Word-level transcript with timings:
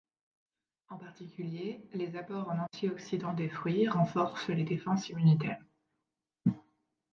En 0.89 0.97
particulier, 0.97 1.87
les 1.93 2.15
apports 2.15 2.49
en 2.49 2.57
antioxydants 2.57 3.33
des 3.35 3.49
fruits 3.49 3.87
renforcent 3.87 4.47
les 4.49 4.63
défenses 4.63 5.09
immunitaires. 5.09 5.63